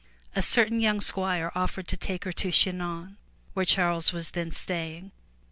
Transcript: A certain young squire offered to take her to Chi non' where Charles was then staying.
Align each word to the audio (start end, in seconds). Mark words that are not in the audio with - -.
A 0.35 0.41
certain 0.41 0.79
young 0.79 0.99
squire 0.99 1.51
offered 1.53 1.87
to 1.89 1.95
take 1.95 2.23
her 2.23 2.31
to 2.31 2.51
Chi 2.51 2.75
non' 2.75 3.17
where 3.53 3.65
Charles 3.67 4.11
was 4.11 4.31
then 4.31 4.49
staying. 4.51 5.11